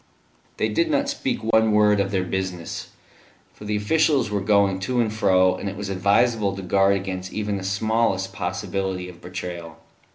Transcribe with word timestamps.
They 0.57 0.67
did 0.67 0.89
not 0.89 1.09
speak 1.09 1.43
one 1.43 1.73
word 1.73 1.99
of 1.99 2.09
their 2.09 2.23
business, 2.23 2.89
for 3.53 3.65
the 3.65 3.75
officials 3.75 4.31
were 4.31 4.41
going 4.41 4.79
to 4.79 4.99
and 4.99 5.13
fro, 5.13 5.53
and 5.53 5.69
it 5.69 5.77
was 5.77 5.89
advisable 5.89 6.55
to 6.55 6.63
guard 6.63 6.95
against 6.95 7.31
even 7.31 7.57
the 7.57 7.63
smallest 7.63 8.33
possibility 8.33 9.07
of 9.09 9.21
betrayal. 9.21 9.77